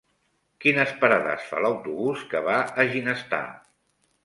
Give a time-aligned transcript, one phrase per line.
[0.63, 3.45] Quines parades fa l'autobús que va a Ginestar?